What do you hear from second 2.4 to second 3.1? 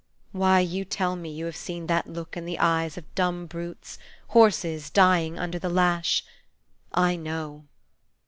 the eyes